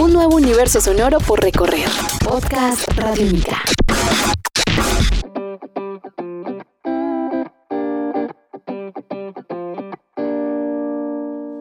[0.00, 1.86] Un nuevo universo sonoro por recorrer.
[2.24, 3.62] Podcast Radiónica.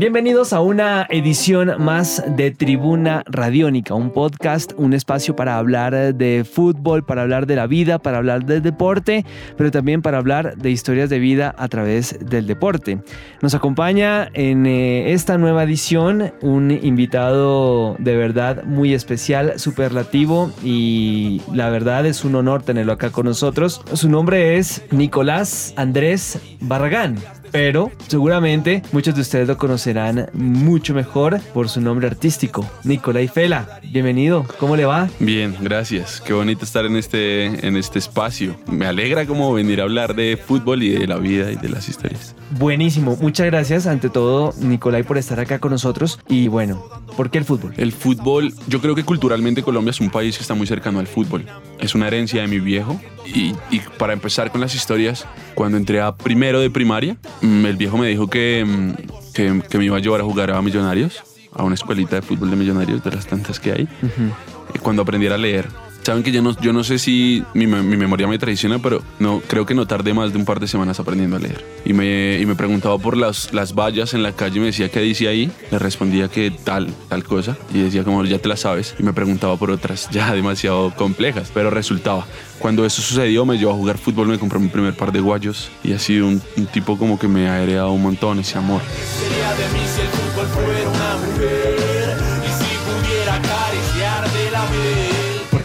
[0.00, 6.46] Bienvenidos a una edición más de Tribuna Radiónica, un podcast, un espacio para hablar de
[6.50, 9.26] fútbol, para hablar de la vida, para hablar del deporte,
[9.58, 13.00] pero también para hablar de historias de vida a través del deporte.
[13.42, 21.42] Nos acompaña en eh, esta nueva edición un invitado de verdad muy especial, superlativo y
[21.52, 23.82] la verdad es un honor tenerlo acá con nosotros.
[23.92, 27.18] Su nombre es Nicolás Andrés Barragán
[27.50, 33.80] pero seguramente muchos de ustedes lo conocerán mucho mejor por su nombre artístico, Nicolai Fela.
[33.82, 35.08] Bienvenido, ¿cómo le va?
[35.18, 36.20] Bien, gracias.
[36.20, 38.56] Qué bonito estar en este, en este espacio.
[38.66, 41.88] Me alegra como venir a hablar de fútbol y de la vida y de las
[41.88, 42.34] historias.
[42.58, 46.84] Buenísimo, muchas gracias ante todo Nicolai por estar acá con nosotros y bueno,
[47.20, 47.74] ¿por qué el fútbol?
[47.76, 51.06] El fútbol, yo creo que culturalmente Colombia es un país que está muy cercano al
[51.06, 51.44] fútbol.
[51.78, 56.00] Es una herencia de mi viejo y, y para empezar con las historias, cuando entré
[56.00, 59.98] a primero de primaria, mm, el viejo me dijo que, mm, que, que me iba
[59.98, 63.26] a llevar a jugar a Millonarios, a una escuelita de fútbol de Millonarios, de las
[63.26, 63.88] tantas que hay,
[64.74, 65.68] y cuando aprendiera a leer.
[66.02, 69.42] Saben que yo no, yo no sé si mi, mi memoria me traiciona, pero no,
[69.46, 71.64] creo que no tardé más de un par de semanas aprendiendo a leer.
[71.84, 74.90] Y me, y me preguntaba por las, las vallas en la calle y me decía
[74.90, 75.50] qué dice ahí.
[75.70, 77.56] Le respondía que tal, tal cosa.
[77.74, 78.94] Y decía como ya te la sabes.
[78.98, 81.50] Y me preguntaba por otras ya demasiado complejas.
[81.52, 82.26] Pero resultaba.
[82.58, 85.70] Cuando eso sucedió me llevó a jugar fútbol, me compré mi primer par de guayos.
[85.82, 86.40] Y ha sido un,
[86.72, 88.80] tipo como que me ha heredado un montón ese amor.
[89.18, 92.16] sería de mí si el fútbol fuera una mujer?
[92.44, 95.19] Y si pudiera acariciar la piel.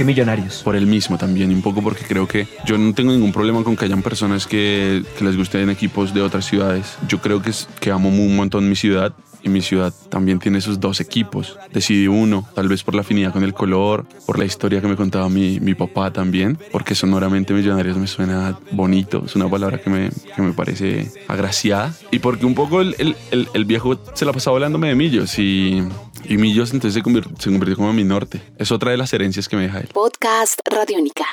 [0.00, 0.62] ¿Por qué Millonarios?
[0.62, 3.76] por él mismo también, un poco porque creo que yo no tengo ningún problema con
[3.76, 6.96] que hayan personas que, que les gusten equipos de otras ciudades.
[7.06, 9.12] Yo creo que, amo un montón mi ciudad
[9.42, 11.58] y mi ciudad también tiene esos dos equipos.
[11.70, 14.96] Decidí uno, tal vez por la afinidad con el color, por la historia que me
[14.96, 19.90] contaba mi, mi papá también, porque sonoramente Millonarios me suena bonito, es una palabra que
[19.90, 24.24] me, que me parece agraciada, y porque un poco el, el, el, el viejo se
[24.24, 25.82] la pasaba hablándome de Millos y,
[26.24, 28.40] y Millos entonces se convirtió, se convirtió como mi norte.
[28.58, 29.88] Es otra de las herencias que me deja él.
[29.92, 31.26] Podcast Radiónica.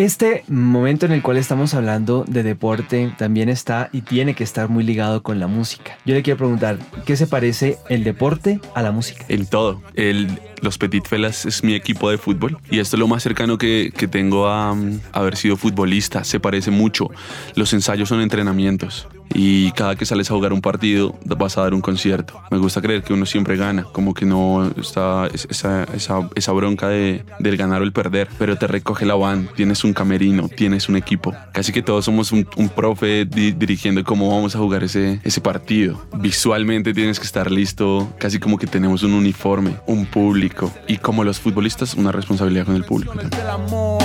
[0.00, 4.70] Este momento en el cual estamos hablando de deporte también está y tiene que estar
[4.70, 5.98] muy ligado con la música.
[6.06, 9.26] Yo le quiero preguntar, ¿qué se parece el deporte a la música?
[9.28, 9.82] En todo.
[9.94, 13.58] El, los Petit Felas es mi equipo de fútbol y esto es lo más cercano
[13.58, 16.24] que, que tengo a, um, haber sido futbolista.
[16.24, 17.10] Se parece mucho.
[17.54, 21.74] Los ensayos son entrenamientos y cada que sales a jugar un partido vas a dar
[21.74, 22.40] un concierto.
[22.50, 26.52] Me gusta creer que uno siempre gana, como que no está es- esa, esa, esa
[26.52, 30.48] bronca de, del ganar o el perder, pero te recoge la van, tienes un camerino,
[30.48, 31.34] tienes un equipo.
[31.52, 35.40] Casi que todos somos un, un profe di- dirigiendo cómo vamos a jugar ese, ese
[35.40, 36.00] partido.
[36.18, 41.24] Visualmente tienes que estar listo, casi como que tenemos un uniforme, un público y como
[41.24, 43.14] los futbolistas una responsabilidad con el público.
[43.14, 43.99] también.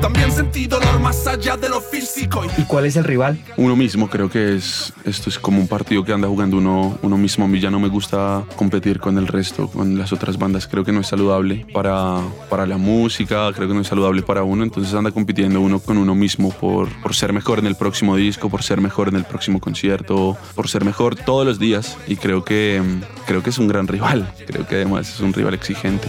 [0.00, 2.42] También sentí dolor más allá de lo físico.
[2.44, 3.38] Y ¿Y cuál es el rival?
[3.56, 7.16] Uno mismo creo que es esto es como un partido que anda jugando uno, uno
[7.16, 7.44] mismo.
[7.44, 10.66] A mí ya no me gusta competir con el resto, con las otras bandas.
[10.66, 14.42] Creo que no es saludable para, para la música, creo que no es saludable para
[14.42, 14.62] uno.
[14.62, 18.48] Entonces anda compitiendo uno con uno mismo por, por ser mejor en el próximo disco,
[18.48, 21.96] por ser mejor en el próximo concierto, por ser mejor todos los días.
[22.06, 22.82] Y creo que,
[23.26, 24.32] creo que es un gran rival.
[24.46, 26.08] Creo que además es un rival exigente.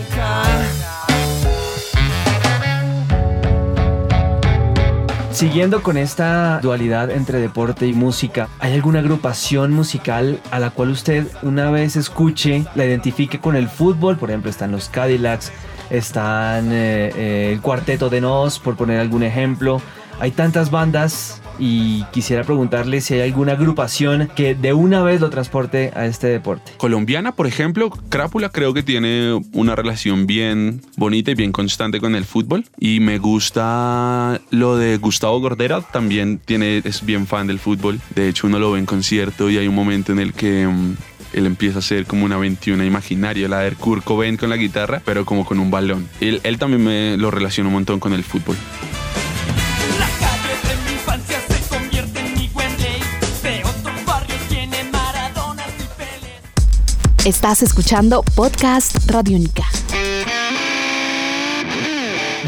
[5.42, 10.92] Siguiendo con esta dualidad entre deporte y música, ¿hay alguna agrupación musical a la cual
[10.92, 14.18] usted una vez escuche, la identifique con el fútbol?
[14.18, 15.52] Por ejemplo, están los Cadillacs,
[15.90, 19.82] están eh, eh, el Cuarteto de Nos, por poner algún ejemplo.
[20.20, 25.30] Hay tantas bandas y quisiera preguntarle si hay alguna agrupación que de una vez lo
[25.30, 26.72] transporte a este deporte.
[26.78, 32.16] Colombiana, por ejemplo, Crápula creo que tiene una relación bien bonita y bien constante con
[32.16, 32.66] el fútbol.
[32.80, 38.02] Y me gusta lo de Gustavo Gordera, también tiene, es bien fan del fútbol.
[38.16, 40.96] De hecho, uno lo ve en concierto y hay un momento en el que mm,
[41.34, 45.04] él empieza a hacer como una 21 imaginaria, la de Kurt Cobain con la guitarra,
[45.06, 46.10] pero como con un balón.
[46.22, 48.58] Él, él también me lo relaciona un montón con el fútbol.
[57.26, 59.64] Estás escuchando Podcast Radiónica.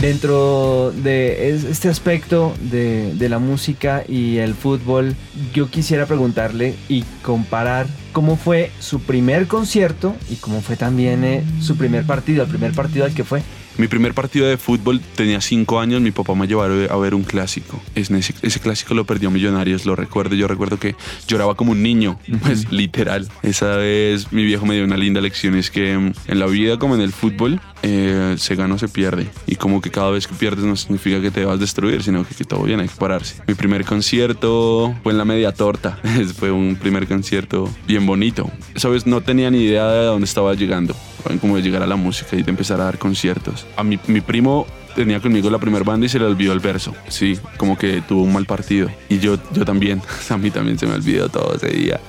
[0.02, 5.16] Dentro de es- este aspecto de, de la música y el fútbol,
[5.54, 11.44] yo quisiera preguntarle y comparar cómo fue su primer concierto y cómo fue también eh,
[11.62, 13.44] su primer partido, el primer partido al que fue.
[13.78, 17.24] Mi primer partido de fútbol tenía cinco años, mi papá me llevó a ver un
[17.24, 17.82] clásico.
[17.96, 20.36] Ese, ese clásico lo perdió Millonarios, lo recuerdo.
[20.36, 20.96] Yo recuerdo que
[21.28, 23.28] lloraba como un niño, pues literal.
[23.42, 26.78] Esa vez mi viejo me dio una linda lección, es que mm, en la vida
[26.78, 29.28] como en el fútbol, eh, se gana o se pierde.
[29.48, 32.26] Y como que cada vez que pierdes no significa que te vas a destruir, sino
[32.26, 33.42] que, que todo bien, hay que pararse.
[33.48, 36.00] Mi primer concierto fue en la media torta.
[36.38, 38.50] fue un primer concierto bien bonito.
[38.74, 40.96] Esa vez no tenía ni idea de dónde estaba llegando,
[41.40, 43.66] como de llegar a la música y de empezar a dar conciertos.
[43.76, 46.94] A mi, mi primo tenía conmigo la primera banda y se le olvidó el verso.
[47.08, 48.90] Sí, como que tuvo un mal partido.
[49.10, 52.00] Y yo, yo también, a mí también se me olvidó todo ese día.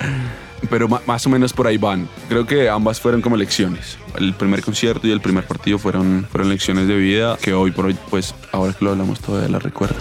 [0.69, 2.07] Pero más o menos por ahí van.
[2.29, 6.49] Creo que ambas fueron como lecciones el primer concierto y el primer partido fueron, fueron
[6.49, 9.95] lecciones de vida que hoy por hoy, pues ahora que lo hablamos todavía la recuerdo.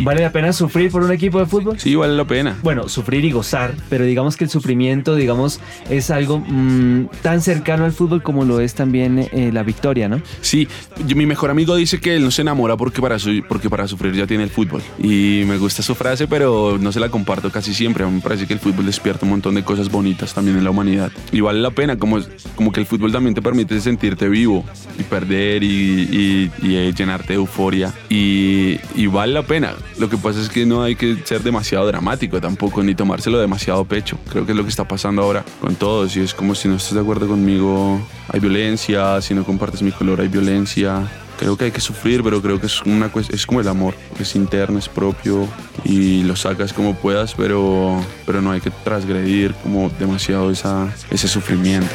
[0.00, 1.78] ¿Vale la pena sufrir por un equipo de fútbol?
[1.78, 2.56] Sí, vale la pena.
[2.62, 5.60] Bueno, sufrir y gozar, pero digamos que el sufrimiento, digamos,
[5.90, 10.20] es algo mmm, tan cercano al fútbol como lo es también eh, la victoria, ¿no?
[10.40, 10.68] Sí,
[11.06, 13.88] yo, mi mejor amigo dice que él no se enamora porque para, su, porque para
[13.88, 14.82] sufrir ya tiene el fútbol.
[14.98, 18.04] Y me gusta su frase, pero no se la comparto casi siempre.
[18.04, 20.64] A mí me parece que el fútbol despierta un montón de cosas bonitas también en
[20.64, 21.10] la humanidad.
[21.32, 22.18] Y vale la pena, como,
[22.54, 24.64] como que el fútbol también te permite sentirte vivo
[24.98, 27.92] y perder y, y, llenarte de euforia.
[28.08, 29.74] Y, y, vale la pena.
[29.98, 33.84] Lo que pasa es que no hay que ser demasiado dramático tampoco, ni tomárselo demasiado
[33.84, 34.18] pecho.
[34.30, 36.16] Creo que es lo que está pasando ahora con todos.
[36.16, 39.20] Y es como si no estás de acuerdo conmigo, hay violencia.
[39.20, 42.66] Si no compartes mi color, hay violencia creo que hay que sufrir, pero creo que
[42.66, 45.48] es, una, es como el amor, es interno, es propio
[45.84, 51.28] y lo sacas como puedas, pero, pero no hay que transgredir como demasiado esa, ese
[51.28, 51.88] sufrimiento.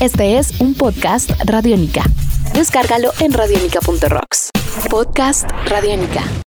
[0.00, 2.04] Este es un podcast Radiónica.
[2.52, 4.50] Descárgalo en radiónica.rocks.
[4.90, 6.22] Podcast Radiónica.